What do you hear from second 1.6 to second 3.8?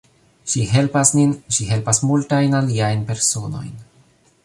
helpas multajn aliajn personojn.